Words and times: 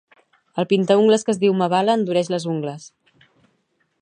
El 0.61 0.67
pintaungles 0.71 1.27
que 1.27 1.33
es 1.35 1.41
diu 1.45 1.55
Mavala 1.61 1.97
endureix 2.01 2.35
les 2.37 2.51
ungles 2.55 2.93